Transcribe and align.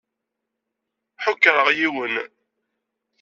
Ḥukṛeɣ 1.23 1.67
yiwen. 1.77 2.15